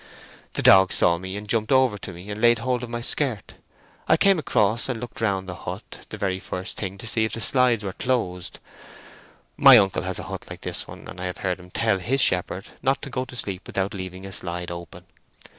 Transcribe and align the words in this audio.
The 0.53 0.63
dog 0.63 0.91
saw 0.91 1.19
me, 1.19 1.37
and 1.37 1.47
jumped 1.47 1.71
over 1.71 1.95
to 1.99 2.11
me, 2.11 2.31
and 2.31 2.41
laid 2.41 2.57
hold 2.57 2.81
of 2.81 2.89
my 2.89 3.01
skirt. 3.01 3.53
I 4.07 4.17
came 4.17 4.39
across 4.39 4.89
and 4.89 4.99
looked 4.99 5.21
round 5.21 5.47
the 5.47 5.53
hut 5.53 6.07
the 6.09 6.17
very 6.17 6.39
first 6.39 6.75
thing 6.75 6.97
to 6.97 7.05
see 7.05 7.23
if 7.23 7.33
the 7.33 7.39
slides 7.39 7.83
were 7.83 7.93
closed. 7.93 8.57
My 9.57 9.77
uncle 9.77 10.01
has 10.01 10.17
a 10.17 10.23
hut 10.23 10.47
like 10.49 10.61
this 10.61 10.87
one, 10.87 11.07
and 11.07 11.21
I 11.21 11.25
have 11.25 11.37
heard 11.45 11.59
him 11.59 11.69
tell 11.69 11.99
his 11.99 12.19
shepherd 12.19 12.65
not 12.81 12.99
to 13.03 13.11
go 13.11 13.25
to 13.25 13.35
sleep 13.35 13.67
without 13.67 13.93
leaving 13.93 14.25
a 14.25 14.31
slide 14.31 14.71
open. 14.71 15.05